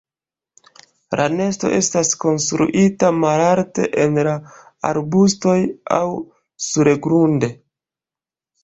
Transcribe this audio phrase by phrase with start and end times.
[1.19, 4.19] La nesto estas konstruita malalte en
[4.91, 5.57] arbustoj
[6.01, 6.05] aŭ
[6.73, 7.57] surgrunde.